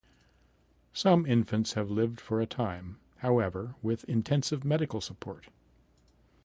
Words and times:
Some 0.93 1.27
infants 1.27 1.73
have 1.73 1.91
lived 1.91 2.19
for 2.19 2.41
a 2.41 2.47
time, 2.47 2.97
however, 3.17 3.75
with 3.83 4.03
intensive 4.05 4.63
medical 4.65 4.99
support. 4.99 5.49